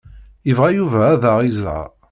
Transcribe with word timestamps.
Ibɣa 0.49 0.69
Yuba 0.77 0.99
ad 1.13 1.23
aɣ-iẓer. 1.31 1.87